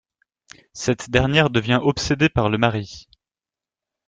[0.73, 3.07] Cette dernière devient obsédée par le mari...